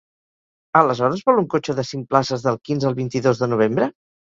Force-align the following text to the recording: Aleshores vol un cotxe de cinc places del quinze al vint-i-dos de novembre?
Aleshores 0.79 1.21
vol 1.27 1.43
un 1.43 1.51
cotxe 1.51 1.77
de 1.81 1.85
cinc 1.91 2.09
places 2.15 2.47
del 2.49 2.59
quinze 2.71 2.91
al 2.93 2.99
vint-i-dos 3.03 3.45
de 3.45 3.53
novembre? 3.55 3.93